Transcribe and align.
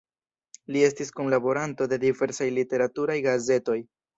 Li 0.75 0.81
estis 0.87 1.13
kunlaboranto 1.19 1.89
de 1.93 2.01
diversaj 2.07 2.51
literaturaj 2.59 3.21
gazetoj. 3.31 3.79